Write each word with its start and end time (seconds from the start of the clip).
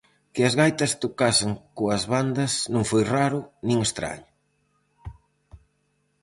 Que 0.33 0.41
as 0.47 0.53
gaitas 0.61 0.91
tocasen 1.03 1.51
coas 1.77 2.03
bandas 2.13 2.53
non 2.73 2.83
foi 2.89 3.03
raro 3.15 3.39
nin 3.67 3.79
estraño. 3.87 4.29